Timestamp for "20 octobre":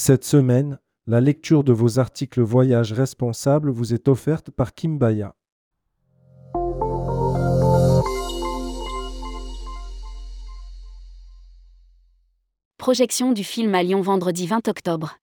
14.46-15.18